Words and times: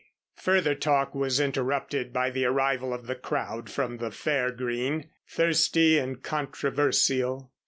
Further 0.37 0.73
talk 0.73 1.13
was 1.13 1.39
interrupted 1.39 2.11
by 2.11 2.31
the 2.31 2.43
arrival 2.45 2.91
of 2.91 3.05
the 3.05 3.13
crowd 3.13 3.69
from 3.69 3.97
the 3.97 4.09
fair 4.09 4.49
green, 4.51 5.11
thirsty 5.27 5.99
and 5.99 6.23
controversial. 6.23 7.51